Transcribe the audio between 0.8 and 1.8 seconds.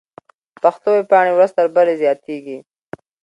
ويبپاڼې ورځ تر